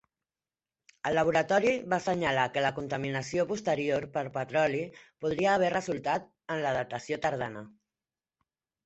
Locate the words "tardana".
7.27-7.63